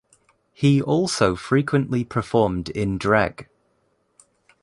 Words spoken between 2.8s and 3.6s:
drag.